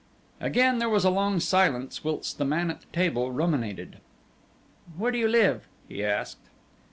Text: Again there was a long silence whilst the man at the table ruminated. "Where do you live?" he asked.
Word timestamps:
Again 0.39 0.79
there 0.79 0.89
was 0.89 1.05
a 1.05 1.11
long 1.11 1.39
silence 1.39 2.03
whilst 2.03 2.39
the 2.39 2.43
man 2.43 2.71
at 2.71 2.81
the 2.81 2.87
table 2.91 3.31
ruminated. 3.31 3.99
"Where 4.97 5.11
do 5.11 5.19
you 5.19 5.27
live?" 5.27 5.67
he 5.87 6.03
asked. 6.03 6.47